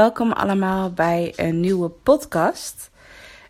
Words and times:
welkom 0.00 0.32
allemaal 0.32 0.92
bij 0.92 1.32
een 1.36 1.60
nieuwe 1.60 1.88
podcast. 1.88 2.90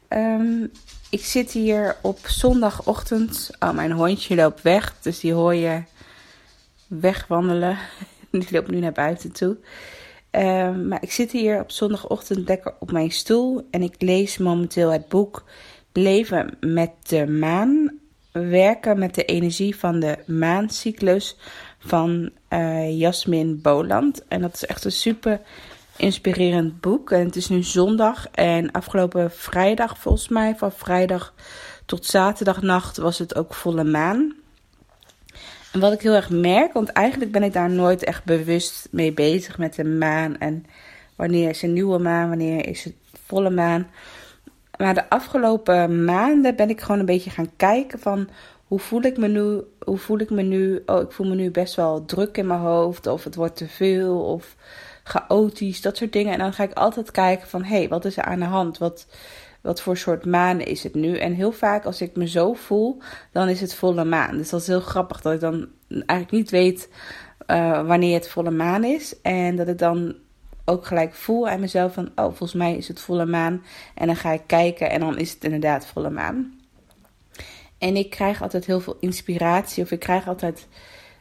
Ehm, 0.09 0.67
ik 1.11 1.25
zit 1.25 1.51
hier 1.51 1.97
op 2.03 2.19
zondagochtend. 2.27 3.51
Oh, 3.59 3.73
mijn 3.73 3.93
hondje 3.93 4.35
loopt 4.35 4.63
weg, 4.63 4.95
dus 5.01 5.21
die 5.21 5.33
hoor 5.33 5.55
je 5.55 5.83
wegwandelen. 6.87 7.79
Die 8.31 8.47
loopt 8.51 8.71
nu 8.71 8.79
naar 8.79 8.93
buiten 8.93 9.33
toe. 9.33 9.57
Ehm, 10.31 10.89
maar 10.89 11.03
ik 11.03 11.13
zit 11.13 11.31
hier 11.31 11.61
op 11.61 11.71
zondagochtend 11.71 12.49
lekker 12.49 12.75
op 12.79 12.93
mijn 12.93 13.11
stoel 13.11 13.67
en 13.71 13.83
ik 13.83 13.95
lees 13.99 14.39
momenteel 14.39 14.91
het 14.91 15.09
boek 15.09 15.45
Leven 15.93 16.57
met 16.61 16.91
de 17.03 17.27
maan. 17.27 17.99
Werken 18.33 18.99
met 18.99 19.15
de 19.15 19.25
energie 19.25 19.77
van 19.77 20.01
de 20.01 20.19
maancyclus 20.27 21.37
van 21.79 22.31
eh 22.49 22.99
Jasmin 22.99 23.61
Boland. 23.61 24.25
En 24.29 24.41
dat 24.41 24.55
is 24.55 24.67
echt 24.67 24.85
een 24.85 24.93
super 24.93 25.41
inspirerend 26.01 26.81
boek. 26.81 27.11
En 27.11 27.25
het 27.25 27.37
is 27.37 27.49
nu 27.49 27.63
zondag 27.63 28.29
en 28.31 28.71
afgelopen 28.71 29.31
vrijdag 29.31 29.99
volgens 29.99 30.29
mij, 30.29 30.55
van 30.57 30.73
vrijdag 30.73 31.35
tot 31.87 32.07
zaterdagnacht 32.07 32.97
was 32.97 33.19
het 33.19 33.35
ook 33.35 33.55
volle 33.55 33.85
maan. 33.85 34.35
En 35.73 35.81
wat 35.81 35.93
ik 35.93 36.01
heel 36.01 36.15
erg 36.15 36.31
merk, 36.31 36.73
want 36.73 36.89
eigenlijk 36.89 37.33
ben 37.33 37.43
ik 37.43 37.53
daar 37.53 37.71
nooit 37.71 38.05
echt 38.05 38.25
bewust 38.25 38.89
mee 38.91 39.13
bezig 39.13 39.59
met 39.59 39.75
de 39.75 39.85
maan. 39.85 40.39
En 40.39 40.67
wanneer 41.17 41.49
is 41.49 41.63
een 41.63 41.73
nieuwe 41.73 41.99
maan, 41.99 42.29
wanneer 42.29 42.69
is 42.69 42.85
het 42.85 42.95
volle 43.27 43.51
maan. 43.51 43.87
Maar 44.77 44.95
de 44.95 45.11
afgelopen 45.11 46.05
maanden 46.05 46.57
ben 46.57 46.71
ik 46.71 46.81
gewoon 46.81 47.01
een 47.01 47.07
beetje 47.07 47.31
gaan 47.31 47.57
kijken 47.57 47.99
van 47.99 48.29
hoe 48.71 48.79
voel 48.79 49.03
ik 49.03 49.17
me 49.17 49.29
nu? 49.29 49.63
Hoe 49.85 49.99
voel 49.99 50.19
ik 50.19 50.31
me 50.31 50.43
nu? 50.43 50.83
Oh, 50.87 51.01
ik 51.01 51.13
voel 51.13 51.27
me 51.27 51.35
nu 51.35 51.51
best 51.51 51.75
wel 51.75 52.05
druk 52.05 52.37
in 52.37 52.47
mijn 52.47 52.61
hoofd. 52.61 53.07
Of 53.07 53.25
het 53.25 53.35
wordt 53.35 53.57
te 53.57 53.69
veel. 53.69 54.21
Of 54.21 54.57
chaotisch. 55.11 55.81
Dat 55.81 55.97
soort 55.97 56.13
dingen. 56.13 56.33
En 56.33 56.39
dan 56.39 56.53
ga 56.53 56.63
ik 56.63 56.73
altijd 56.73 57.11
kijken 57.11 57.49
van 57.49 57.63
hé, 57.65 57.77
hey, 57.77 57.89
wat 57.89 58.05
is 58.05 58.17
er 58.17 58.25
aan 58.25 58.39
de 58.39 58.45
hand? 58.45 58.79
Wat, 58.79 59.07
wat 59.61 59.81
voor 59.81 59.97
soort 59.97 60.25
maan 60.27 60.61
is 60.61 60.83
het 60.83 60.95
nu? 60.95 61.17
En 61.17 61.33
heel 61.33 61.53
vaak 61.53 61.85
als 61.85 62.01
ik 62.01 62.17
me 62.17 62.29
zo 62.29 62.53
voel, 62.53 62.99
dan 63.33 63.49
is 63.49 63.61
het 63.61 63.75
volle 63.75 64.05
maan. 64.05 64.37
Dus 64.37 64.51
dat 64.51 64.61
is 64.61 64.67
heel 64.67 64.81
grappig 64.81 65.21
dat 65.21 65.33
ik 65.33 65.41
dan 65.41 65.69
eigenlijk 65.89 66.31
niet 66.31 66.51
weet 66.51 66.89
uh, 67.47 67.87
wanneer 67.87 68.15
het 68.15 68.29
volle 68.29 68.51
maan 68.51 68.85
is. 68.85 69.21
En 69.21 69.57
dat 69.57 69.69
ik 69.69 69.79
dan 69.79 70.15
ook 70.65 70.87
gelijk 70.87 71.15
voel 71.15 71.49
aan 71.49 71.61
mezelf 71.61 71.95
van, 71.95 72.07
oh, 72.15 72.25
volgens 72.25 72.53
mij 72.53 72.77
is 72.77 72.89
het 72.89 73.01
volle 73.01 73.27
maan. 73.27 73.63
En 73.95 74.07
dan 74.07 74.17
ga 74.17 74.33
ik 74.33 74.43
kijken 74.47 74.91
en 74.91 75.01
dan 75.01 75.19
is 75.19 75.33
het 75.33 75.45
inderdaad 75.45 75.87
volle 75.87 76.11
maan. 76.11 76.59
En 77.79 77.97
ik 77.97 78.11
krijg 78.11 78.43
altijd 78.43 78.67
heel 78.67 78.81
veel 78.81 78.97
inspiratie 79.01 79.83
of 79.83 79.91
ik 79.91 79.99
krijg 79.99 80.29
altijd 80.29 80.67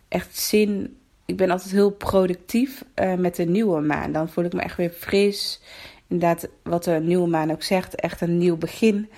echt 0.08 0.38
zin. 0.38 0.99
Ik 1.30 1.38
ben 1.38 1.50
altijd 1.50 1.72
heel 1.72 1.92
productief 1.92 2.84
uh, 2.96 3.14
met 3.14 3.36
de 3.36 3.46
nieuwe 3.46 3.82
maan. 3.82 4.12
Dan 4.12 4.30
voel 4.30 4.44
ik 4.44 4.54
me 4.54 4.62
echt 4.62 4.78
weer 4.78 4.90
fris. 4.90 5.62
Inderdaad, 6.08 6.50
wat 6.64 6.84
de 6.84 6.92
nieuwe 6.92 7.28
maan 7.28 7.52
ook 7.52 7.64
zegt, 7.64 7.96
echt 7.96 8.22
een 8.22 8.38
nieuw 8.38 8.58
begin 8.58 9.10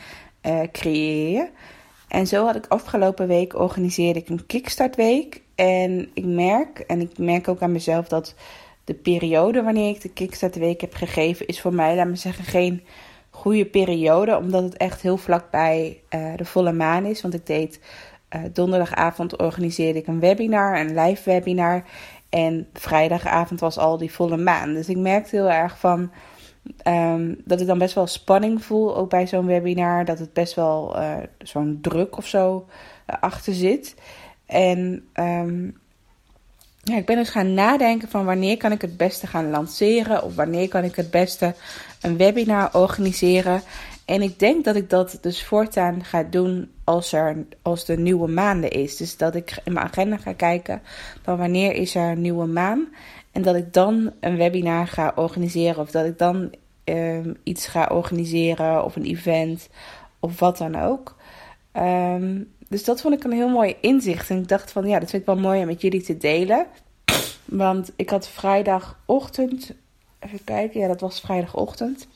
uh, 0.46 0.60
creëren. 0.72 1.50
En 2.08 2.28
zo 2.28 2.46
had 2.46 2.56
ik 2.56 2.66
afgelopen 2.68 3.28
week 3.28 3.56
organiseerde 3.56 4.20
ik 4.20 4.30
een 4.30 4.46
kickstartweek. 4.46 5.42
En 5.56 6.10
ik 6.14 6.26
merk, 6.26 6.80
en 6.80 7.02
ik 7.02 7.18
merk 7.18 7.48
ook 7.48 7.62
aan 7.62 7.72
mezelf 7.72 8.08
dat 8.08 8.36
de 8.84 8.94
periode 8.94 9.64
wanneer 9.64 9.90
ik 9.90 10.02
de 10.02 10.14
kickstartweek 10.14 10.82
heb 10.82 10.94
gegeven, 10.94 11.48
is 11.48 11.62
voor 11.62 11.74
mij, 11.74 11.96
laat 11.96 12.08
me 12.08 12.16
zeggen, 12.16 12.44
geen 12.44 12.84
goede 13.30 13.66
periode. 13.66 14.38
Omdat 14.38 14.64
het 14.64 14.78
echt 14.78 15.02
heel 15.02 15.18
vlakbij 15.18 16.02
uh, 16.10 16.36
de 16.36 16.46
volle 16.46 16.74
maan 16.74 17.06
is. 17.06 17.22
Want 17.22 17.34
ik 17.34 17.46
deed 17.46 17.80
uh, 18.36 18.42
donderdagavond 18.54 19.38
organiseerde 19.38 20.00
ik 20.00 20.08
een 20.08 20.20
webinar, 20.20 20.80
een 20.80 21.00
live 21.00 21.30
webinar. 21.30 21.84
En 22.30 22.68
vrijdagavond 22.74 23.60
was 23.60 23.78
al 23.78 23.98
die 23.98 24.12
volle 24.12 24.38
maan. 24.38 24.74
Dus 24.74 24.90
ik 24.90 24.98
merkte 24.98 25.36
heel 25.36 25.50
erg 25.52 25.80
van. 25.80 26.12
Um, 26.88 27.42
dat 27.46 27.62
ik 27.62 27.68
dan 27.68 27.78
best 27.78 27.96
wel 27.96 28.08
spanning 28.08 28.64
voel, 28.64 28.96
ook 28.98 29.10
bij 29.10 29.28
zo'n 29.28 29.46
webinar. 29.46 30.06
Dat 30.06 30.20
het 30.20 30.34
best 30.34 30.54
wel 30.54 30.98
uh, 30.98 31.16
zo'n 31.40 31.78
druk 31.82 32.18
of 32.18 32.28
zo 32.28 32.68
achter 33.20 33.54
zit. 33.54 33.96
En 34.46 35.08
um, 35.14 35.80
ja, 36.84 36.98
ik 36.98 37.06
ben 37.06 37.16
dus 37.16 37.30
gaan 37.30 37.54
nadenken 37.54 38.10
van 38.10 38.26
wanneer 38.26 38.58
kan 38.58 38.72
ik 38.72 38.82
het 38.82 38.98
beste 38.98 39.28
gaan 39.28 39.50
lanceren. 39.50 40.24
Of 40.24 40.36
wanneer 40.36 40.68
kan 40.68 40.84
ik 40.84 40.96
het 40.96 41.12
beste 41.12 41.56
een 42.02 42.18
webinar 42.18 42.70
organiseren. 42.74 43.62
En 44.12 44.22
ik 44.22 44.40
denk 44.40 44.64
dat 44.64 44.76
ik 44.76 44.90
dat 44.90 45.18
dus 45.22 45.44
voortaan 45.44 46.04
ga 46.04 46.24
doen 46.24 46.72
als, 46.84 47.14
er, 47.14 47.46
als 47.62 47.86
de 47.86 47.98
nieuwe 47.98 48.28
maanden 48.28 48.70
is. 48.70 48.98
Dus 48.98 49.18
dat 49.18 49.36
ik 49.36 49.62
in 49.64 49.74
mijn 49.74 49.86
agenda 49.86 50.18
ga 50.18 50.34
kijken 50.34 50.82
van 51.22 51.38
wanneer 51.38 51.74
is 51.74 51.96
er 51.96 52.12
een 52.12 52.22
nieuwe 52.22 52.46
maan. 52.46 52.88
En 53.32 53.42
dat 53.42 53.56
ik 53.56 53.74
dan 53.74 54.12
een 54.20 54.38
webinar 54.38 54.88
ga 54.88 55.12
organiseren. 55.16 55.82
Of 55.82 55.92
dat 55.92 56.06
ik 56.06 56.18
dan 56.18 56.54
um, 56.84 57.38
iets 57.44 57.68
ga 57.68 57.90
organiseren. 57.92 58.84
Of 58.84 58.96
een 58.96 59.06
event. 59.06 59.70
Of 60.20 60.40
wat 60.40 60.58
dan 60.58 60.76
ook. 60.76 61.16
Um, 61.74 62.52
dus 62.68 62.84
dat 62.84 63.02
vond 63.02 63.14
ik 63.14 63.24
een 63.24 63.32
heel 63.32 63.50
mooi 63.50 63.76
inzicht. 63.82 64.30
En 64.30 64.38
ik 64.38 64.48
dacht 64.48 64.72
van 64.72 64.88
ja, 64.88 65.00
dat 65.00 65.10
vind 65.10 65.22
ik 65.22 65.28
wel 65.28 65.38
mooi 65.38 65.62
om 65.62 65.68
met 65.68 65.82
jullie 65.82 66.02
te 66.02 66.18
delen. 66.18 66.66
Want 67.46 67.92
ik 67.96 68.10
had 68.10 68.28
vrijdagochtend. 68.28 69.74
Even 70.20 70.44
kijken, 70.44 70.80
ja, 70.80 70.88
dat 70.88 71.02
was 71.02 71.22
vrijdagochtend. 71.22 72.08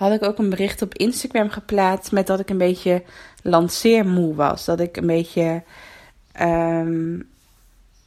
Had 0.00 0.12
ik 0.12 0.24
ook 0.24 0.38
een 0.38 0.50
bericht 0.50 0.82
op 0.82 0.94
Instagram 0.94 1.48
geplaatst 1.48 2.12
met 2.12 2.26
dat 2.26 2.40
ik 2.40 2.50
een 2.50 2.58
beetje 2.58 3.02
lanceermoe 3.42 4.34
was. 4.34 4.64
Dat 4.64 4.80
ik 4.80 4.96
een 4.96 5.06
beetje 5.06 5.62
um, 6.40 7.28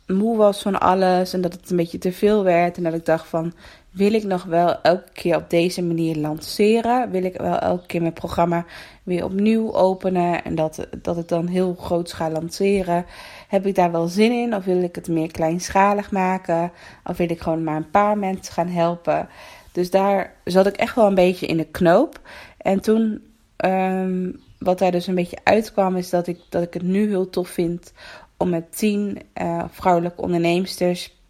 moe 0.07 0.37
was 0.37 0.61
van 0.61 0.79
alles 0.79 1.33
en 1.33 1.41
dat 1.41 1.53
het 1.53 1.69
een 1.69 1.77
beetje 1.77 1.97
te 1.97 2.11
veel 2.11 2.43
werd. 2.43 2.77
En 2.77 2.83
dat 2.83 2.93
ik 2.93 3.05
dacht 3.05 3.27
van, 3.27 3.53
wil 3.91 4.13
ik 4.13 4.23
nog 4.23 4.43
wel 4.43 4.81
elke 4.81 5.09
keer 5.13 5.35
op 5.35 5.49
deze 5.49 5.83
manier 5.83 6.15
lanceren? 6.15 7.11
Wil 7.11 7.23
ik 7.23 7.37
wel 7.37 7.59
elke 7.59 7.85
keer 7.85 8.01
mijn 8.01 8.13
programma 8.13 8.65
weer 9.03 9.23
opnieuw 9.23 9.73
openen 9.73 10.43
en 10.43 10.55
dat, 10.55 10.87
dat 11.01 11.17
ik 11.17 11.27
dan 11.27 11.47
heel 11.47 11.75
groot 11.79 12.13
ga 12.13 12.29
lanceren? 12.29 13.05
Heb 13.47 13.65
ik 13.65 13.75
daar 13.75 13.91
wel 13.91 14.07
zin 14.07 14.31
in 14.31 14.55
of 14.55 14.65
wil 14.65 14.83
ik 14.83 14.95
het 14.95 15.07
meer 15.07 15.31
kleinschalig 15.31 16.11
maken? 16.11 16.71
Of 17.03 17.17
wil 17.17 17.29
ik 17.29 17.41
gewoon 17.41 17.63
maar 17.63 17.75
een 17.75 17.91
paar 17.91 18.17
mensen 18.17 18.53
gaan 18.53 18.69
helpen? 18.69 19.29
Dus 19.73 19.89
daar 19.89 20.33
zat 20.43 20.67
ik 20.67 20.75
echt 20.75 20.95
wel 20.95 21.07
een 21.07 21.15
beetje 21.15 21.45
in 21.45 21.57
de 21.57 21.67
knoop. 21.71 22.19
En 22.57 22.81
toen, 22.81 23.23
um, 23.65 24.41
wat 24.59 24.79
daar 24.79 24.91
dus 24.91 25.07
een 25.07 25.15
beetje 25.15 25.39
uitkwam, 25.43 25.95
is 25.95 26.09
dat 26.09 26.27
ik, 26.27 26.39
dat 26.49 26.63
ik 26.63 26.73
het 26.73 26.83
nu 26.83 27.07
heel 27.07 27.29
tof 27.29 27.49
vind 27.49 27.93
om 28.37 28.49
met 28.49 28.77
tien 28.77 29.21
uh, 29.41 29.63
vrouwelijke 29.69 30.21
onderneemsters 30.21 31.21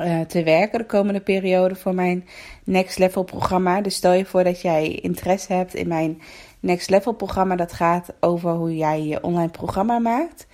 uh, 0.00 0.20
te 0.20 0.42
werken 0.42 0.78
de 0.78 0.86
komende 0.86 1.20
periode 1.20 1.74
voor 1.74 1.94
mijn 1.94 2.24
Next 2.64 2.98
Level 2.98 3.22
programma. 3.22 3.80
Dus 3.80 3.94
stel 3.94 4.12
je 4.12 4.24
voor 4.24 4.44
dat 4.44 4.60
jij 4.60 4.88
interesse 4.88 5.52
hebt 5.52 5.74
in 5.74 5.88
mijn 5.88 6.22
Next 6.60 6.90
Level 6.90 7.12
programma. 7.12 7.56
Dat 7.56 7.72
gaat 7.72 8.12
over 8.20 8.50
hoe 8.50 8.76
jij 8.76 9.02
je 9.02 9.22
online 9.22 9.50
programma 9.50 9.98
maakt. 9.98 10.46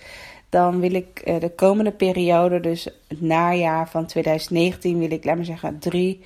Dan 0.49 0.79
wil 0.79 0.93
ik 0.93 1.21
uh, 1.25 1.39
de 1.39 1.51
komende 1.55 1.91
periode, 1.91 2.59
dus 2.59 2.87
het 3.07 3.21
najaar 3.21 3.89
van 3.89 4.05
2019, 4.05 4.99
wil 4.99 5.11
ik, 5.11 5.25
laat 5.25 5.35
maar 5.35 5.45
zeggen, 5.45 5.79
drie, 5.79 6.23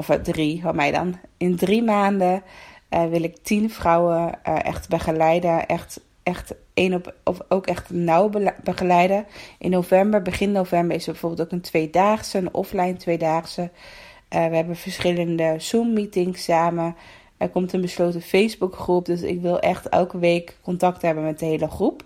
of 0.00 0.08
uh, 0.08 0.16
drie, 0.16 0.60
van 0.62 0.76
mij 0.76 0.90
dan, 0.90 1.18
in 1.36 1.56
drie 1.56 1.82
maanden 1.82 2.42
uh, 2.90 3.06
wil 3.06 3.22
ik 3.22 3.36
tien 3.42 3.70
vrouwen 3.70 4.44
echt 4.44 4.88
begeleiden. 4.88 5.66
Echt, 5.66 6.00
echt 6.22 6.54
één 6.74 6.94
op, 6.94 7.14
of 7.24 7.40
ook 7.48 7.66
echt 7.66 7.90
nauw 7.90 8.30
begeleiden. 8.64 9.26
In 9.58 9.70
november, 9.70 10.22
begin 10.22 10.52
november, 10.52 10.96
is 10.96 11.06
er 11.06 11.12
bijvoorbeeld 11.12 11.40
ook 11.40 11.52
een 11.52 11.60
tweedaagse, 11.60 12.38
een 12.38 12.54
offline 12.54 12.96
tweedaagse. 12.96 13.62
Uh, 13.62 14.46
we 14.46 14.56
hebben 14.56 14.76
verschillende 14.76 15.54
Zoom-meetings 15.58 16.44
samen. 16.44 16.96
Er 17.36 17.48
komt 17.48 17.72
een 17.72 17.80
besloten 17.80 18.22
Facebookgroep. 18.22 19.04
Dus 19.04 19.22
ik 19.22 19.40
wil 19.40 19.60
echt 19.60 19.88
elke 19.88 20.18
week 20.18 20.56
contact 20.62 21.02
hebben 21.02 21.24
met 21.24 21.38
de 21.38 21.46
hele 21.46 21.68
groep. 21.68 22.04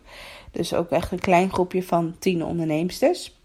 Dus 0.51 0.75
ook 0.75 0.91
echt 0.91 1.13
een 1.13 1.19
klein 1.19 1.53
groepje 1.53 1.83
van 1.83 2.17
tien 2.19 2.45
onderneemsters. 2.45 3.37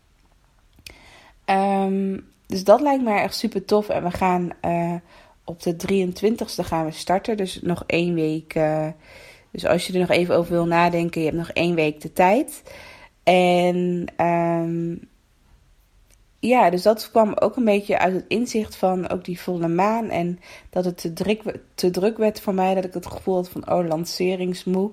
Um, 1.45 2.28
dus 2.49 2.63
dat 2.63 2.81
lijkt 2.81 3.03
me 3.03 3.19
echt 3.19 3.35
super 3.35 3.65
tof. 3.65 3.89
En 3.89 4.03
we 4.03 4.11
gaan 4.11 4.49
uh, 4.65 4.95
op 5.43 5.61
de 5.61 5.75
23ste 5.93 6.65
gaan 6.65 6.85
we 6.85 6.91
starten. 6.91 7.37
Dus 7.37 7.61
nog 7.61 7.83
één 7.85 8.13
week. 8.13 8.55
Uh, 8.55 8.87
dus 9.51 9.65
als 9.65 9.87
je 9.87 9.93
er 9.93 9.99
nog 9.99 10.09
even 10.09 10.35
over 10.35 10.51
wil 10.51 10.65
nadenken, 10.65 11.21
je 11.21 11.27
hebt 11.27 11.39
nog 11.39 11.51
één 11.51 11.75
week 11.75 12.01
de 12.01 12.13
tijd. 12.13 12.63
En 13.23 14.05
ehm, 14.15 14.95
ja, 16.39 16.69
dus 16.69 16.81
dat 16.81 17.09
kwam 17.11 17.33
ook 17.33 17.55
een 17.55 17.65
beetje 17.65 17.99
uit 17.99 18.13
het 18.13 18.25
inzicht 18.27 18.75
van 18.75 19.09
ook 19.09 19.25
die 19.25 19.41
volle 19.41 19.67
maan. 19.67 20.09
En 20.09 20.39
dat 20.69 20.85
het 20.85 20.97
te 20.97 21.13
druk, 21.13 21.59
te 21.75 21.89
druk 21.89 22.17
werd 22.17 22.41
voor 22.41 22.53
mij. 22.53 22.75
Dat 22.75 22.85
ik 22.85 22.93
het 22.93 23.07
gevoel 23.07 23.35
had 23.35 23.49
van, 23.49 23.71
oh, 23.71 23.87
lanceringsmoe. 23.87 24.91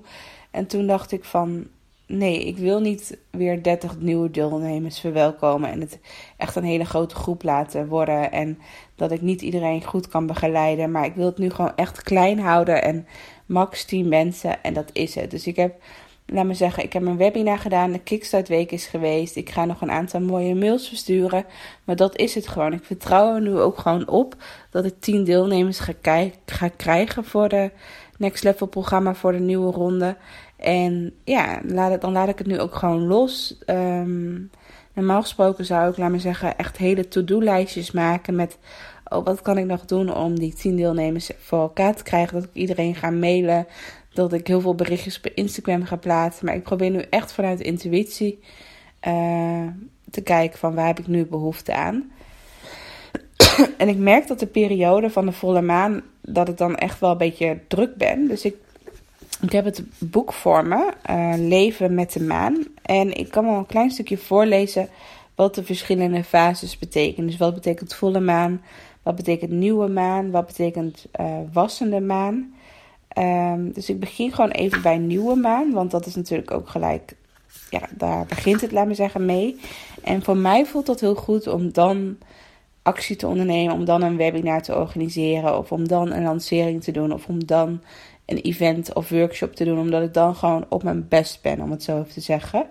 En 0.51 0.67
toen 0.67 0.87
dacht 0.87 1.13
ik 1.13 1.25
van, 1.25 1.67
nee, 2.07 2.45
ik 2.45 2.57
wil 2.57 2.81
niet 2.81 3.19
weer 3.31 3.63
30 3.63 3.99
nieuwe 3.99 4.31
deelnemers 4.31 5.01
verwelkomen. 5.01 5.71
En 5.71 5.81
het 5.81 5.99
echt 6.37 6.57
een 6.57 6.65
hele 6.65 6.85
grote 6.85 7.15
groep 7.15 7.43
laten 7.43 7.89
worden. 7.89 8.33
En 8.33 8.59
dat 8.95 9.11
ik 9.11 9.21
niet 9.21 9.43
iedereen 9.43 9.85
goed 9.85 10.09
kan 10.09 10.27
begeleiden. 10.27 10.91
Maar 10.91 11.05
ik 11.05 11.15
wil 11.15 11.27
het 11.27 11.39
nu 11.39 11.51
gewoon 11.51 11.77
echt 11.77 12.03
klein 12.03 12.39
houden. 12.39 12.83
En 12.83 13.07
max 13.47 13.85
10 13.85 14.09
mensen. 14.09 14.63
En 14.63 14.75
dat 14.75 14.91
is 14.93 15.15
het. 15.15 15.31
Dus 15.31 15.47
ik 15.47 15.57
heb 15.57 15.75
laat 16.27 16.45
me 16.45 16.55
zeggen, 16.55 16.83
ik 16.83 16.93
heb 16.93 17.03
een 17.03 17.17
webinar 17.17 17.59
gedaan. 17.59 17.93
De 17.93 17.99
Kickstart 17.99 18.49
Week 18.49 18.73
is 18.73 18.87
geweest. 18.87 19.37
Ik 19.37 19.51
ga 19.51 19.65
nog 19.65 19.81
een 19.81 19.91
aantal 19.91 20.21
mooie 20.21 20.55
mails 20.55 20.89
versturen. 20.89 21.45
Maar 21.85 21.97
dat 21.97 22.17
is 22.17 22.35
het 22.35 22.49
gewoon. 22.49 22.73
Ik 22.73 22.85
vertrouw 22.85 23.35
er 23.35 23.41
nu 23.41 23.59
ook 23.59 23.79
gewoon 23.79 24.09
op 24.09 24.35
dat 24.71 24.85
ik 24.85 24.95
10 25.01 25.25
deelnemers 25.25 25.79
ga, 25.79 25.93
ga 26.47 26.69
krijgen 26.69 27.25
voor 27.25 27.49
de 27.49 27.71
Next 28.19 28.45
Level 28.45 28.67
programma 28.67 29.15
voor 29.15 29.33
de 29.33 29.39
nieuwe 29.39 29.73
ronde. 29.73 30.17
En 30.57 31.13
ja, 31.25 31.61
laat 31.67 32.01
dan 32.01 32.13
laat 32.13 32.29
ik 32.29 32.39
het 32.39 32.47
nu 32.47 32.61
ook 32.61 32.75
gewoon 32.75 33.07
los. 33.07 33.59
Ehm, 33.65 34.39
normaal 34.93 35.23
gesproken 35.23 35.65
zou 35.65 35.91
ik, 35.91 35.97
laat 35.97 36.11
me 36.11 36.19
zeggen, 36.19 36.57
echt 36.57 36.77
hele 36.77 37.09
to-do-lijstjes 37.09 37.91
maken 37.91 38.35
met... 38.35 38.59
Oh, 39.09 39.25
wat 39.25 39.43
kan 39.43 39.59
ik 39.59 39.65
nog 39.65 39.85
doen 39.85 40.15
om 40.15 40.39
die 40.39 40.55
10 40.55 40.77
deelnemers 40.77 41.31
voor 41.39 41.61
elkaar 41.61 41.95
te 41.95 42.03
krijgen? 42.03 42.35
Dat 42.35 42.45
ik 42.45 42.51
iedereen 42.53 42.95
ga 42.95 43.11
mailen 43.11 43.67
dat 44.17 44.33
ik 44.33 44.47
heel 44.47 44.61
veel 44.61 44.75
berichtjes 44.75 45.17
op 45.17 45.27
Instagram 45.35 45.85
ga 45.85 45.97
plaatsen. 45.97 46.47
Maar 46.47 46.55
ik 46.55 46.63
probeer 46.63 46.91
nu 46.91 47.05
echt 47.11 47.33
vanuit 47.33 47.61
intuïtie 47.61 48.39
uh, 49.09 49.67
te 50.11 50.21
kijken 50.23 50.59
van 50.59 50.75
waar 50.75 50.87
heb 50.87 50.99
ik 50.99 51.07
nu 51.07 51.27
behoefte 51.27 51.75
aan. 51.75 52.11
en 53.79 53.89
ik 53.89 53.97
merk 53.97 54.27
dat 54.27 54.39
de 54.39 54.47
periode 54.47 55.11
van 55.11 55.27
de 55.27 55.33
volle 55.33 55.63
maan, 55.63 56.03
dat 56.21 56.49
ik 56.49 56.57
dan 56.57 56.77
echt 56.77 57.01
wel 57.01 57.11
een 57.11 57.19
beetje 57.19 57.59
druk 57.69 57.97
ben. 57.97 58.29
Dus 58.29 58.45
ik, 58.45 58.55
ik 59.41 59.53
heb 59.53 59.65
het 59.65 59.83
boek 59.99 60.33
voor 60.33 60.67
me, 60.67 60.93
uh, 61.11 61.35
Leven 61.37 61.95
met 61.95 62.13
de 62.13 62.23
maan. 62.23 62.67
En 62.83 63.13
ik 63.13 63.31
kan 63.31 63.45
wel 63.45 63.55
een 63.55 63.67
klein 63.67 63.91
stukje 63.91 64.19
voorlezen 64.19 64.89
wat 65.35 65.55
de 65.55 65.65
verschillende 65.65 66.25
fases 66.25 66.79
betekenen. 66.79 67.27
Dus 67.27 67.37
wat 67.37 67.55
betekent 67.55 67.95
volle 67.95 68.21
maan? 68.21 68.63
Wat 69.03 69.17
betekent 69.17 69.51
nieuwe 69.51 69.89
maan? 69.89 70.31
Wat 70.31 70.47
betekent 70.47 71.07
uh, 71.21 71.27
wassende 71.53 72.01
maan? 72.01 72.55
Um, 73.19 73.73
dus 73.73 73.89
ik 73.89 74.01
begin 74.01 74.33
gewoon 74.33 74.51
even 74.51 74.83
bij 74.83 74.99
nieuwe 74.99 75.35
maan, 75.35 75.73
want 75.73 75.91
dat 75.91 76.07
is 76.07 76.15
natuurlijk 76.15 76.51
ook 76.51 76.69
gelijk, 76.69 77.17
ja, 77.71 77.81
daar 77.91 78.27
begint 78.27 78.61
het, 78.61 78.73
laat 78.73 78.87
me 78.87 78.95
zeggen, 78.95 79.25
mee. 79.25 79.61
En 80.03 80.23
voor 80.23 80.37
mij 80.37 80.67
voelt 80.67 80.87
dat 80.87 81.01
heel 81.01 81.15
goed 81.15 81.47
om 81.47 81.73
dan 81.73 82.19
actie 82.83 83.17
te 83.17 83.27
ondernemen, 83.27 83.75
om 83.75 83.85
dan 83.85 84.03
een 84.03 84.17
webinar 84.17 84.63
te 84.63 84.77
organiseren, 84.77 85.59
of 85.59 85.73
om 85.73 85.89
dan 85.89 86.13
een 86.13 86.23
lancering 86.23 86.83
te 86.83 86.93
doen, 86.93 87.13
of 87.13 87.27
om 87.27 87.47
dan 87.47 87.81
een 88.27 88.41
event 88.41 88.95
of 88.95 89.09
workshop 89.09 89.55
te 89.55 89.65
doen, 89.65 89.79
omdat 89.79 90.03
ik 90.03 90.15
dan 90.15 90.35
gewoon 90.35 90.67
op 90.69 90.83
mijn 90.83 91.09
best 91.09 91.43
ben, 91.43 91.61
om 91.61 91.71
het 91.71 91.83
zo 91.83 92.05
te 92.13 92.21
zeggen. 92.21 92.67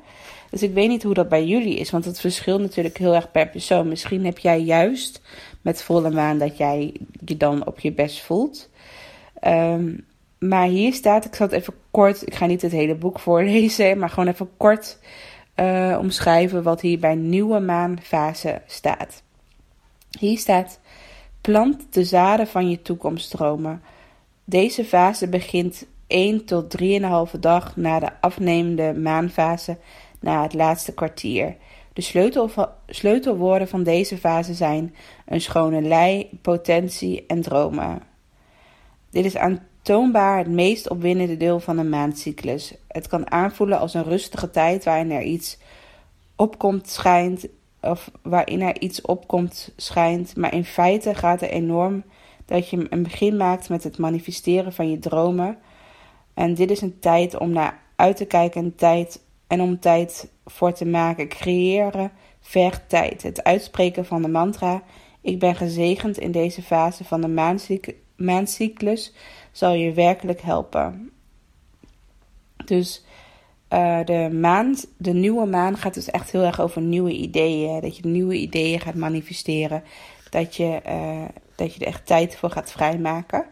Dus 0.50 0.63
ik 0.63 0.74
weet 0.74 0.90
niet 0.90 1.04
hoe 1.04 1.13
dat 1.13 1.30
bij 1.30 1.46
jullie 1.46 1.78
is, 1.78 1.92
want 1.92 2.06
het 2.06 2.19
verschilt 2.19 2.62
natuurlijk 2.62 2.98
heel 2.98 3.16
erg 3.16 3.31
per 3.31 3.50
persoon. 3.50 3.88
Misschien 3.88 4.25
heb 4.25 4.38
jij 4.38 4.60
juist 4.60 5.22
met 5.62 5.84
volle 5.84 6.10
maan 6.10 6.38
dat 6.38 6.57
jij 6.57 6.94
je 7.25 7.38
dan 7.38 7.66
op 7.66 7.80
je 7.80 7.92
best 7.92 8.22
voelt. 8.22 8.69
Um, 9.44 10.06
maar 10.40 10.68
hier 10.68 10.94
staat, 10.94 11.25
ik 11.25 11.36
zal 11.36 11.48
het 11.48 11.56
even 11.56 11.74
kort, 11.92 12.28
ik 12.28 12.36
ga 12.36 12.46
niet 12.46 12.62
het 12.62 12.72
hele 12.72 12.96
boek 12.96 13.19
voorlezen, 13.19 14.00
maar 14.00 14.10
gewoon 14.10 14.30
even 14.30 14.50
kort 14.57 15.00
uh, 15.56 15.98
omschrijven 16.00 16.63
wat 16.63 16.81
hier 16.81 17.00
bij 17.00 17.16
nieuwe 17.16 17.60
maanfase 17.60 18.62
staat. 18.66 19.24
Hier 20.19 20.38
staat: 20.38 20.80
plant 21.42 21.94
de 21.94 22.04
zaden 22.04 22.48
van 22.48 22.69
je 22.69 22.81
toekomststromen. 22.81 23.81
Deze 24.47 24.86
fase 24.86 25.27
begint 25.27 25.86
1 26.07 26.45
tot 26.45 26.77
3,5 26.81 27.39
dag 27.39 27.75
na 27.75 28.00
de 28.00 28.09
afnemende 28.21 28.94
maanfase, 28.94 29.77
na 30.19 30.42
het 30.42 30.53
laatste 30.53 30.94
kwartier. 30.94 31.56
De 31.94 32.01
sleutel, 32.01 32.50
sleutelwoorden 32.88 33.68
van 33.68 33.83
deze 33.83 34.18
fase 34.18 34.53
zijn 34.53 34.95
een 35.25 35.42
schone 35.42 35.81
lei, 35.81 36.30
potentie 36.42 37.24
en 37.27 37.42
dromen. 37.42 38.01
Dit 39.09 39.25
is 39.25 39.38
aan 39.38 39.59
toonbaar 39.81 40.38
het 40.38 40.50
meest 40.50 40.89
opwindende 40.89 41.38
deel 41.38 41.59
van 41.59 41.77
een 41.77 41.89
maandcyclus. 41.89 42.74
Het 42.88 43.07
kan 43.07 43.31
aanvoelen 43.31 43.80
als 43.80 43.94
een 43.94 44.03
rustige 44.03 44.50
tijd 44.50 44.83
waarin 44.83 45.12
er 45.12 45.24
iets 45.24 45.57
opkomt, 46.36 46.89
schijnt, 46.89 47.47
of 47.81 48.12
waarin 48.21 48.62
er 48.62 48.81
iets 48.81 49.01
opkomt, 49.01 49.71
schijnt. 49.75 50.36
Maar 50.36 50.53
in 50.53 50.65
feite 50.65 51.15
gaat 51.15 51.42
er 51.42 51.50
enorm 51.50 52.03
dat 52.45 52.69
je 52.69 52.88
een 52.89 53.03
begin 53.03 53.38
maakt 53.38 53.69
met 53.69 53.83
het 53.83 53.97
manifesteren 53.97 54.74
van 54.74 54.89
je 54.89 55.00
dromen. 55.00 55.57
En 56.33 56.53
dit 56.53 56.71
is 56.71 56.81
een 56.81 57.00
tijd 57.00 57.38
om 57.38 57.50
naar 57.50 57.80
uit 57.95 58.18
te 58.18 58.25
kijken 58.25 58.63
en 58.63 58.75
tijd 58.75 59.24
en 59.47 59.62
om 59.62 59.80
tijd 59.80 60.31
voor 60.45 60.74
te 60.74 60.86
maken. 60.86 61.27
Creëren 61.27 62.12
vergt 62.39 62.89
tijd. 62.89 63.24
Het 63.24 63.44
uitspreken 63.44 64.06
van 64.06 64.21
de 64.21 64.27
mantra. 64.27 64.83
Ik 65.21 65.39
ben 65.39 65.56
gezegend 65.56 66.18
in 66.18 66.31
deze 66.31 66.62
fase 66.62 67.03
van 67.03 67.21
de 67.21 67.62
maandcyclus 68.15 69.13
zal 69.51 69.74
je 69.74 69.94
werkelijk 69.94 70.42
helpen. 70.42 71.12
Dus 72.65 73.06
uh, 73.69 74.06
de 74.06 74.30
maand, 74.42 74.88
de 74.97 75.13
nieuwe 75.13 75.45
maan 75.45 75.77
gaat 75.77 75.94
dus 75.94 76.09
echt 76.09 76.31
heel 76.31 76.44
erg 76.44 76.62
over 76.62 76.81
nieuwe 76.81 77.12
ideeën. 77.12 77.81
Dat 77.81 77.97
je 77.97 78.07
nieuwe 78.07 78.36
ideeën 78.36 78.80
gaat 78.80 78.95
manifesteren. 78.95 79.83
Dat 80.30 80.56
je, 80.56 80.81
uh, 80.88 81.24
dat 81.56 81.74
je 81.74 81.80
er 81.80 81.88
echt 81.88 82.06
tijd 82.06 82.36
voor 82.36 82.50
gaat 82.50 82.72
vrijmaken. 82.72 83.46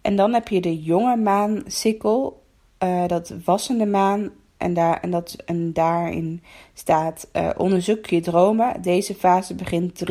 En 0.00 0.16
dan 0.16 0.32
heb 0.32 0.48
je 0.48 0.60
de 0.60 0.82
jonge 0.82 1.16
maansikkel. 1.16 2.42
Uh, 2.82 3.06
dat 3.06 3.34
wassende 3.44 3.86
maan. 3.86 4.30
En, 4.56 4.74
daar, 4.74 5.00
en, 5.00 5.10
dat, 5.10 5.36
en 5.46 5.72
daarin 5.72 6.42
staat: 6.74 7.28
onderzoek 7.56 8.06
je 8.06 8.20
dromen. 8.20 8.82
Deze 8.82 9.14
fase 9.14 9.54
begint 9.54 10.02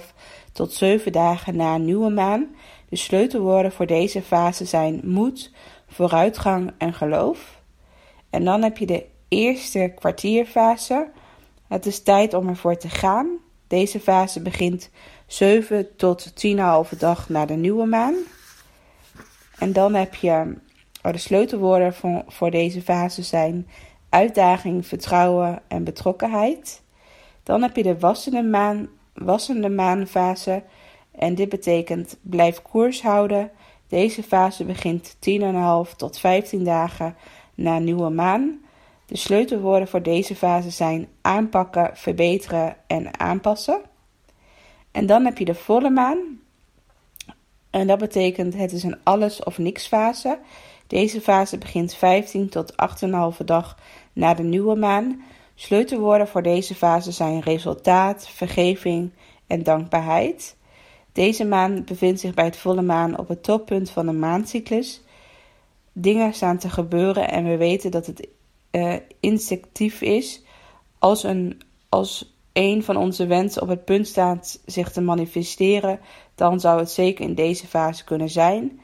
3,5 0.00 0.14
tot 0.52 0.72
7 0.72 1.12
dagen 1.12 1.56
na 1.56 1.76
nieuwe 1.76 2.10
maan. 2.10 2.54
De 2.88 2.96
sleutelwoorden 2.96 3.72
voor 3.72 3.86
deze 3.86 4.22
fase 4.22 4.64
zijn 4.64 5.00
moed, 5.04 5.52
vooruitgang 5.86 6.72
en 6.78 6.94
geloof. 6.94 7.60
En 8.30 8.44
dan 8.44 8.62
heb 8.62 8.78
je 8.78 8.86
de 8.86 9.04
eerste 9.28 9.92
kwartierfase. 9.94 11.10
Het 11.68 11.86
is 11.86 12.02
tijd 12.02 12.34
om 12.34 12.48
ervoor 12.48 12.76
te 12.76 12.88
gaan. 12.88 13.28
Deze 13.66 14.00
fase 14.00 14.42
begint 14.42 14.90
7 15.32 15.96
tot 15.96 16.32
10,5 16.92 16.98
dag 16.98 17.28
na 17.28 17.46
de 17.46 17.54
nieuwe 17.54 17.86
maan. 17.86 18.14
En 19.58 19.72
dan 19.72 19.94
heb 19.94 20.14
je 20.14 20.56
de 21.02 21.18
sleutelwoorden 21.18 21.94
voor, 21.94 22.22
voor 22.26 22.50
deze 22.50 22.82
fase 22.82 23.22
zijn 23.22 23.68
uitdaging, 24.08 24.86
vertrouwen 24.86 25.62
en 25.68 25.84
betrokkenheid. 25.84 26.82
Dan 27.42 27.62
heb 27.62 27.76
je 27.76 27.82
de 27.82 27.98
wassende, 27.98 28.42
maan, 28.42 28.88
wassende 29.14 29.68
maanfase. 29.68 30.62
En 31.10 31.34
dit 31.34 31.48
betekent 31.48 32.16
blijf 32.22 32.62
koers 32.62 33.02
houden. 33.02 33.50
Deze 33.88 34.22
fase 34.22 34.64
begint 34.64 35.16
10,5 35.16 35.96
tot 35.96 36.18
15 36.18 36.64
dagen 36.64 37.16
na 37.54 37.78
nieuwe 37.78 38.10
maan. 38.10 38.60
De 39.06 39.16
sleutelwoorden 39.16 39.88
voor 39.88 40.02
deze 40.02 40.36
fase 40.36 40.70
zijn 40.70 41.08
aanpakken, 41.20 41.90
verbeteren 41.94 42.76
en 42.86 43.20
aanpassen. 43.20 43.90
En 44.92 45.06
dan 45.06 45.24
heb 45.24 45.38
je 45.38 45.44
de 45.44 45.54
volle 45.54 45.90
maan. 45.90 46.18
En 47.70 47.86
dat 47.86 47.98
betekent 47.98 48.54
het 48.54 48.72
is 48.72 48.82
een 48.82 48.98
alles 49.02 49.42
of 49.42 49.58
niks 49.58 49.86
fase. 49.86 50.38
Deze 50.86 51.20
fase 51.20 51.58
begint 51.58 51.94
15 51.94 52.48
tot 52.48 52.72
8,5 52.72 53.44
dag 53.44 53.78
na 54.12 54.34
de 54.34 54.42
nieuwe 54.42 54.74
maan. 54.74 55.22
Sleutelwoorden 55.54 56.28
voor 56.28 56.42
deze 56.42 56.74
fase 56.74 57.12
zijn 57.12 57.40
resultaat, 57.40 58.28
vergeving 58.28 59.10
en 59.46 59.62
dankbaarheid. 59.62 60.56
Deze 61.12 61.44
maan 61.44 61.84
bevindt 61.84 62.20
zich 62.20 62.34
bij 62.34 62.44
het 62.44 62.56
volle 62.56 62.82
maan 62.82 63.18
op 63.18 63.28
het 63.28 63.42
toppunt 63.42 63.90
van 63.90 64.06
de 64.06 64.12
maancyclus. 64.12 65.00
Dingen 65.92 66.34
staan 66.34 66.58
te 66.58 66.70
gebeuren 66.70 67.30
en 67.30 67.44
we 67.44 67.56
weten 67.56 67.90
dat 67.90 68.06
het 68.06 68.28
uh, 68.70 68.94
instinctief 69.20 70.00
is. 70.00 70.42
Als 70.98 71.22
een, 71.22 71.62
als 71.88 72.34
een 72.52 72.82
van 72.82 72.96
onze 72.96 73.26
wensen 73.26 73.62
op 73.62 73.68
het 73.68 73.84
punt 73.84 74.06
staat 74.06 74.60
zich 74.66 74.92
te 74.92 75.00
manifesteren, 75.00 76.00
dan 76.34 76.60
zou 76.60 76.78
het 76.78 76.90
zeker 76.90 77.24
in 77.24 77.34
deze 77.34 77.66
fase 77.66 78.04
kunnen 78.04 78.30
zijn. 78.30 78.80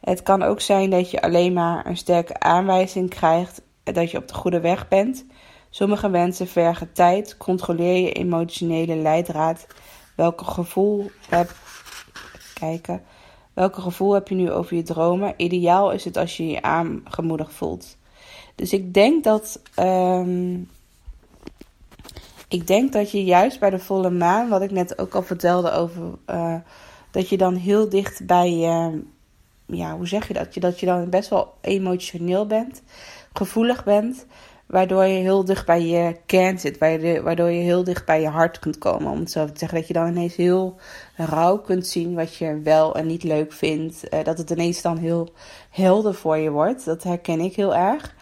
Het 0.00 0.22
kan 0.22 0.42
ook 0.42 0.60
zijn 0.60 0.90
dat 0.90 1.10
je 1.10 1.22
alleen 1.22 1.52
maar 1.52 1.86
een 1.86 1.96
sterke 1.96 2.40
aanwijzing 2.40 3.10
krijgt 3.10 3.62
dat 3.82 4.10
je 4.10 4.18
op 4.18 4.28
de 4.28 4.34
goede 4.34 4.60
weg 4.60 4.88
bent. 4.88 5.26
Sommige 5.70 6.10
wensen 6.10 6.46
vergen 6.48 6.92
tijd. 6.92 7.36
Controleer 7.36 7.96
je 7.96 8.12
emotionele 8.12 8.96
leidraad 8.96 9.66
Welke 10.18 10.44
gevoel 10.44 11.10
heb 11.28 11.54
kijken. 12.54 13.02
Welke 13.54 13.80
gevoel 13.80 14.12
heb 14.12 14.28
je 14.28 14.34
nu 14.34 14.50
over 14.50 14.76
je 14.76 14.82
dromen? 14.82 15.34
Ideaal 15.36 15.92
is 15.92 16.04
het 16.04 16.16
als 16.16 16.36
je 16.36 16.46
je 16.46 16.62
aangemoedigd 16.62 17.52
voelt. 17.52 17.96
Dus 18.54 18.72
ik 18.72 18.94
denk 18.94 19.24
dat, 19.24 19.62
um, 19.76 20.68
ik 22.48 22.66
denk 22.66 22.92
dat 22.92 23.10
je 23.10 23.24
juist 23.24 23.60
bij 23.60 23.70
de 23.70 23.78
volle 23.78 24.10
maan, 24.10 24.48
wat 24.48 24.62
ik 24.62 24.70
net 24.70 24.98
ook 24.98 25.14
al 25.14 25.22
vertelde 25.22 25.70
over, 25.70 26.02
uh, 26.26 26.54
dat 27.10 27.28
je 27.28 27.36
dan 27.36 27.54
heel 27.54 27.88
dicht 27.88 28.26
bij 28.26 28.52
je, 28.52 29.02
ja, 29.66 29.96
hoe 29.96 30.06
zeg 30.06 30.28
je 30.28 30.34
dat? 30.34 30.54
Je, 30.54 30.60
dat 30.60 30.80
je 30.80 30.86
dan 30.86 31.10
best 31.10 31.30
wel 31.30 31.54
emotioneel 31.60 32.46
bent, 32.46 32.82
gevoelig 33.32 33.84
bent, 33.84 34.26
waardoor 34.66 35.04
je 35.04 35.18
heel 35.20 35.44
dicht 35.44 35.66
bij 35.66 35.82
je 35.82 36.16
kern 36.26 36.58
zit, 36.58 36.78
waardoor 36.78 37.50
je 37.50 37.62
heel 37.62 37.84
dicht 37.84 38.04
bij 38.04 38.20
je 38.20 38.28
hart 38.28 38.58
kunt 38.58 38.78
komen. 38.78 39.12
Om 39.12 39.18
het 39.18 39.30
zo 39.30 39.46
te 39.46 39.58
zeggen, 39.58 39.78
dat 39.78 39.86
je 39.86 39.94
dan 39.94 40.08
ineens 40.08 40.36
heel 40.36 40.76
rauw 41.16 41.58
kunt 41.58 41.86
zien 41.86 42.14
wat 42.14 42.34
je 42.34 42.60
wel 42.60 42.94
en 42.94 43.06
niet 43.06 43.22
leuk 43.22 43.52
vindt. 43.52 44.14
Uh, 44.14 44.24
dat 44.24 44.38
het 44.38 44.50
ineens 44.50 44.82
dan 44.82 44.96
heel 44.96 45.28
helder 45.70 46.14
voor 46.14 46.36
je 46.36 46.50
wordt. 46.50 46.84
Dat 46.84 47.02
herken 47.02 47.40
ik 47.40 47.56
heel 47.56 47.74
erg. 47.74 48.16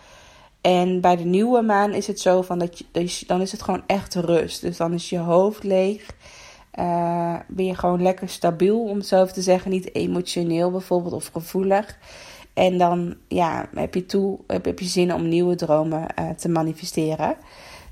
En 0.66 1.00
bij 1.00 1.16
de 1.16 1.24
nieuwe 1.24 1.62
maan 1.62 1.94
is 1.94 2.06
het 2.06 2.20
zo 2.20 2.42
van 2.42 2.58
dat 2.58 2.78
je, 2.78 3.24
dan 3.26 3.40
is 3.40 3.52
het 3.52 3.62
gewoon 3.62 3.82
echt 3.86 4.14
rust. 4.14 4.60
Dus 4.60 4.76
dan 4.76 4.92
is 4.92 5.10
je 5.10 5.18
hoofd 5.18 5.62
leeg. 5.62 6.10
Uh, 6.78 7.36
ben 7.48 7.64
je 7.64 7.74
gewoon 7.74 8.02
lekker 8.02 8.28
stabiel, 8.28 8.80
om 8.80 8.96
het 8.96 9.06
zo 9.06 9.22
even 9.22 9.34
te 9.34 9.42
zeggen. 9.42 9.70
Niet 9.70 9.94
emotioneel 9.94 10.70
bijvoorbeeld 10.70 11.12
of 11.12 11.26
gevoelig. 11.32 11.98
En 12.54 12.78
dan 12.78 13.16
ja, 13.28 13.68
heb, 13.74 13.94
je 13.94 14.06
toe, 14.06 14.38
heb, 14.46 14.78
je 14.78 14.84
zin 14.84 15.14
om 15.14 15.28
nieuwe 15.28 15.54
dromen 15.54 16.06
uh, 16.18 16.30
te 16.30 16.48
manifesteren. 16.48 17.36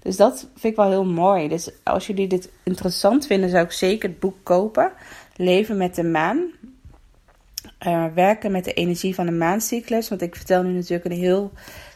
Dus 0.03 0.17
dat 0.17 0.39
vind 0.39 0.73
ik 0.73 0.77
wel 0.77 0.91
heel 0.91 1.05
mooi. 1.05 1.49
Dus 1.49 1.71
als 1.83 2.07
jullie 2.07 2.29
dit 2.29 2.51
interessant 2.63 3.27
vinden, 3.27 3.51
zou 3.51 3.65
ik 3.65 3.73
zeker 3.73 4.09
het 4.09 4.21
boek 4.21 4.37
kopen. 4.43 4.93
Leven 5.37 5.77
met 5.77 5.95
de 5.95 6.05
maan. 6.05 6.43
Uh, 7.87 8.07
werken 8.15 8.53
met 8.53 8.65
de 8.65 8.73
energie 8.73 9.15
van 9.15 9.27
de 9.27 9.33
maancyclus. 9.33 10.09
Want 10.09 10.23
ik 10.23 10.37
vertel 10.37 10.63
nu 10.63 10.73
natuurlijk 10.73 11.05
een 11.05 11.21
heel 11.21 11.53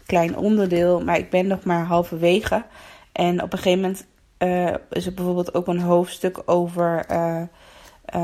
klein 0.08 0.36
onderdeel, 0.36 1.00
maar 1.00 1.18
ik 1.18 1.30
ben 1.30 1.46
nog 1.46 1.64
maar 1.64 1.84
halverwege. 1.84 2.64
En 3.12 3.42
op 3.42 3.52
een 3.52 3.58
gegeven 3.58 3.80
moment 3.80 4.06
uh, 4.38 4.74
is 4.90 5.06
er 5.06 5.14
bijvoorbeeld 5.14 5.54
ook 5.54 5.66
een 5.66 5.80
hoofdstuk 5.80 6.42
over 6.44 7.06
uh, 7.10 7.42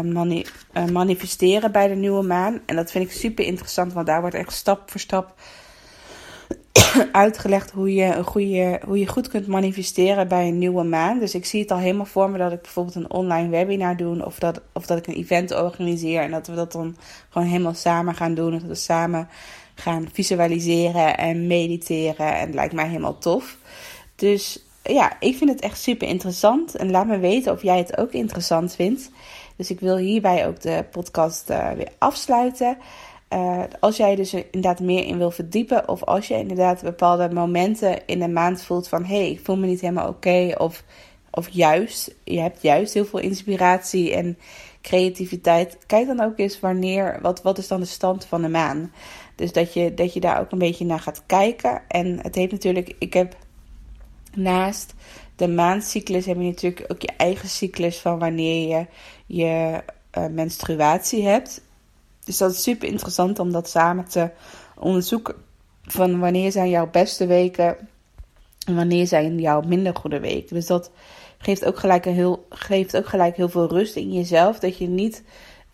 mani 0.00 0.46
manifesteren 0.92 1.72
bij 1.72 1.88
de 1.88 1.94
nieuwe 1.94 2.22
maan. 2.22 2.60
En 2.66 2.76
dat 2.76 2.90
vind 2.90 3.04
ik 3.04 3.12
super 3.12 3.44
interessant, 3.44 3.92
want 3.92 4.06
daar 4.06 4.20
wordt 4.20 4.36
echt 4.36 4.52
stap 4.52 4.90
voor 4.90 5.00
stap 5.00 5.34
uitgelegd 7.12 7.70
hoe 7.70 7.94
je, 7.94 8.04
een 8.04 8.24
goede, 8.24 8.80
hoe 8.84 8.98
je 8.98 9.06
goed 9.06 9.28
kunt 9.28 9.46
manifesteren 9.46 10.28
bij 10.28 10.48
een 10.48 10.58
nieuwe 10.58 10.84
maan. 10.84 11.18
Dus 11.18 11.34
ik 11.34 11.44
zie 11.44 11.60
het 11.60 11.70
al 11.70 11.78
helemaal 11.78 12.06
voor 12.06 12.30
me 12.30 12.38
dat 12.38 12.52
ik 12.52 12.62
bijvoorbeeld 12.62 12.94
een 12.94 13.10
online 13.10 13.48
webinar 13.48 13.96
doe. 13.96 14.24
Of 14.24 14.38
dat, 14.38 14.60
of 14.72 14.86
dat 14.86 14.98
ik 14.98 15.06
een 15.06 15.14
event 15.14 15.54
organiseer. 15.54 16.22
En 16.22 16.30
dat 16.30 16.46
we 16.46 16.54
dat 16.54 16.72
dan 16.72 16.96
gewoon 17.28 17.48
helemaal 17.48 17.74
samen 17.74 18.14
gaan 18.14 18.34
doen. 18.34 18.50
Dat 18.50 18.62
we 18.62 18.74
samen 18.74 19.28
gaan 19.74 20.08
visualiseren 20.12 21.18
en 21.18 21.46
mediteren. 21.46 22.34
En 22.36 22.54
lijkt 22.54 22.74
mij 22.74 22.86
helemaal 22.86 23.18
tof. 23.18 23.58
Dus 24.16 24.64
ja, 24.82 25.20
ik 25.20 25.36
vind 25.36 25.50
het 25.50 25.60
echt 25.60 25.80
super 25.80 26.08
interessant. 26.08 26.74
En 26.74 26.90
laat 26.90 27.06
me 27.06 27.18
weten 27.18 27.52
of 27.52 27.62
jij 27.62 27.78
het 27.78 27.98
ook 27.98 28.12
interessant 28.12 28.74
vindt. 28.74 29.10
Dus 29.56 29.70
ik 29.70 29.80
wil 29.80 29.96
hierbij 29.96 30.46
ook 30.46 30.60
de 30.60 30.84
podcast 30.90 31.50
uh, 31.50 31.70
weer 31.72 31.92
afsluiten. 31.98 32.78
Uh, 33.34 33.62
als 33.80 33.96
jij 33.96 34.14
dus 34.14 34.34
inderdaad 34.34 34.80
meer 34.80 35.04
in 35.04 35.18
wil 35.18 35.30
verdiepen, 35.30 35.88
of 35.88 36.04
als 36.04 36.28
je 36.28 36.34
inderdaad 36.34 36.82
bepaalde 36.82 37.30
momenten 37.32 38.06
in 38.06 38.18
de 38.18 38.28
maand 38.28 38.62
voelt 38.62 38.88
van 38.88 39.04
hé, 39.04 39.16
hey, 39.16 39.30
ik 39.30 39.40
voel 39.44 39.56
me 39.56 39.66
niet 39.66 39.80
helemaal 39.80 40.08
oké, 40.08 40.54
of, 40.58 40.84
of 41.30 41.48
juist, 41.48 42.14
je 42.24 42.40
hebt 42.40 42.62
juist 42.62 42.94
heel 42.94 43.04
veel 43.04 43.18
inspiratie 43.18 44.14
en 44.14 44.38
creativiteit, 44.82 45.78
kijk 45.86 46.06
dan 46.06 46.20
ook 46.20 46.38
eens 46.38 46.60
wanneer, 46.60 47.18
wat, 47.22 47.42
wat 47.42 47.58
is 47.58 47.68
dan 47.68 47.80
de 47.80 47.86
stand 47.86 48.24
van 48.24 48.42
de 48.42 48.48
maan? 48.48 48.92
Dus 49.34 49.52
dat 49.52 49.72
je, 49.72 49.94
dat 49.94 50.12
je 50.12 50.20
daar 50.20 50.40
ook 50.40 50.52
een 50.52 50.58
beetje 50.58 50.84
naar 50.84 51.00
gaat 51.00 51.22
kijken. 51.26 51.82
En 51.88 52.18
het 52.22 52.34
heeft 52.34 52.52
natuurlijk, 52.52 52.94
ik 52.98 53.14
heb 53.14 53.36
naast 54.34 54.94
de 55.36 55.48
maandcyclus 55.48 56.26
heb 56.26 56.36
je 56.36 56.42
natuurlijk 56.42 56.84
ook 56.88 57.02
je 57.02 57.12
eigen 57.16 57.48
cyclus 57.48 57.98
van 57.98 58.18
wanneer 58.18 58.68
je 58.68 58.86
je 59.26 59.82
uh, 60.18 60.26
menstruatie 60.26 61.26
hebt. 61.26 61.62
Dus 62.24 62.38
dat 62.38 62.52
is 62.52 62.62
super 62.62 62.88
interessant 62.88 63.38
om 63.38 63.52
dat 63.52 63.68
samen 63.68 64.08
te 64.08 64.30
onderzoeken. 64.78 65.34
Van 65.82 66.18
wanneer 66.18 66.52
zijn 66.52 66.70
jouw 66.70 66.90
beste 66.90 67.26
weken 67.26 67.76
en 68.66 68.74
wanneer 68.74 69.06
zijn 69.06 69.38
jouw 69.38 69.60
minder 69.60 69.96
goede 69.96 70.20
weken. 70.20 70.54
Dus 70.54 70.66
dat 70.66 70.90
geeft 71.38 71.64
ook 71.64 71.78
gelijk, 71.78 72.06
een 72.06 72.14
heel, 72.14 72.46
geeft 72.48 72.96
ook 72.96 73.06
gelijk 73.06 73.36
heel 73.36 73.48
veel 73.48 73.68
rust 73.68 73.96
in 73.96 74.12
jezelf. 74.12 74.58
Dat 74.58 74.78
je 74.78 74.88
niet 74.88 75.22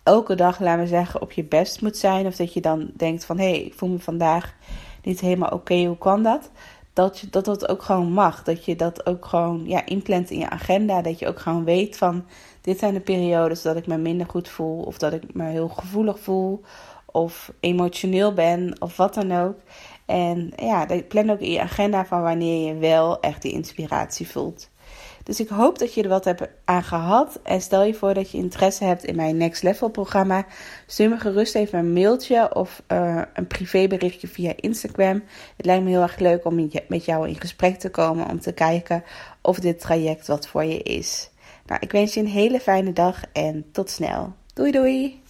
elke 0.03 0.35
dag, 0.35 0.59
laten 0.59 0.83
we 0.83 0.87
zeggen, 0.87 1.21
op 1.21 1.31
je 1.31 1.43
best 1.43 1.81
moet 1.81 1.97
zijn. 1.97 2.25
Of 2.25 2.35
dat 2.35 2.53
je 2.53 2.61
dan 2.61 2.91
denkt 2.93 3.25
van, 3.25 3.37
hé, 3.37 3.49
hey, 3.49 3.61
ik 3.61 3.73
voel 3.73 3.89
me 3.89 3.99
vandaag 3.99 4.55
niet 5.03 5.19
helemaal 5.19 5.49
oké, 5.49 5.85
hoe 5.85 5.97
kan 5.97 6.23
dat? 6.23 6.51
Dat, 6.93 7.19
je, 7.19 7.29
dat 7.29 7.45
dat 7.45 7.67
ook 7.69 7.83
gewoon 7.83 8.11
mag. 8.11 8.43
Dat 8.43 8.65
je 8.65 8.75
dat 8.75 9.05
ook 9.05 9.25
gewoon 9.25 9.63
ja, 9.65 9.85
inplant 9.85 10.29
in 10.29 10.39
je 10.39 10.49
agenda. 10.49 11.01
Dat 11.01 11.19
je 11.19 11.27
ook 11.27 11.39
gewoon 11.39 11.63
weet 11.63 11.97
van, 11.97 12.25
dit 12.61 12.79
zijn 12.79 12.93
de 12.93 12.99
periodes 12.99 13.61
dat 13.61 13.75
ik 13.75 13.87
me 13.87 13.97
minder 13.97 14.27
goed 14.27 14.49
voel. 14.49 14.81
Of 14.81 14.97
dat 14.97 15.13
ik 15.13 15.33
me 15.33 15.43
heel 15.43 15.69
gevoelig 15.69 16.19
voel. 16.19 16.61
Of 17.05 17.51
emotioneel 17.59 18.33
ben, 18.33 18.75
of 18.79 18.97
wat 18.97 19.13
dan 19.13 19.31
ook. 19.31 19.55
En 20.05 20.53
ja, 20.55 20.87
plan 21.07 21.29
ook 21.29 21.39
in 21.39 21.51
je 21.51 21.61
agenda 21.61 22.05
van 22.05 22.21
wanneer 22.21 22.67
je 22.67 22.75
wel 22.75 23.19
echt 23.19 23.41
die 23.41 23.51
inspiratie 23.51 24.29
voelt. 24.29 24.69
Dus 25.23 25.39
ik 25.39 25.49
hoop 25.49 25.79
dat 25.79 25.93
je 25.93 26.03
er 26.03 26.09
wat 26.09 26.25
hebt 26.25 26.47
aan 26.65 26.83
gehad. 26.83 27.39
En 27.43 27.61
stel 27.61 27.83
je 27.83 27.93
voor 27.93 28.13
dat 28.13 28.31
je 28.31 28.37
interesse 28.37 28.83
hebt 28.83 29.03
in 29.03 29.15
mijn 29.15 29.37
Next 29.37 29.63
Level 29.63 29.89
programma. 29.89 30.45
Stuur 30.87 31.09
me 31.09 31.17
gerust 31.19 31.55
even 31.55 31.79
een 31.79 31.93
mailtje 31.93 32.55
of 32.55 32.81
uh, 32.87 33.21
een 33.33 33.47
privéberichtje 33.47 34.27
via 34.27 34.53
Instagram. 34.55 35.23
Het 35.57 35.65
lijkt 35.65 35.83
me 35.83 35.89
heel 35.89 36.01
erg 36.01 36.19
leuk 36.19 36.45
om 36.45 36.69
met 36.87 37.05
jou 37.05 37.27
in 37.27 37.39
gesprek 37.39 37.79
te 37.79 37.89
komen. 37.89 38.29
Om 38.29 38.39
te 38.39 38.51
kijken 38.51 39.03
of 39.41 39.59
dit 39.59 39.79
traject 39.79 40.27
wat 40.27 40.47
voor 40.47 40.63
je 40.63 40.83
is. 40.83 41.29
Nou, 41.65 41.79
ik 41.83 41.91
wens 41.91 42.13
je 42.13 42.19
een 42.19 42.27
hele 42.27 42.59
fijne 42.59 42.93
dag 42.93 43.23
en 43.33 43.65
tot 43.71 43.89
snel. 43.89 44.33
Doei 44.53 44.71
doei! 44.71 45.20